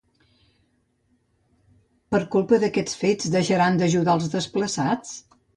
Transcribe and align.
Per 2.15 2.21
culpa 2.37 2.61
d'aquests 2.63 2.99
fets, 3.05 3.31
deixaran 3.39 3.81
d'ajudar 3.83 4.19
als 4.19 4.31
desplaçats? 4.39 5.17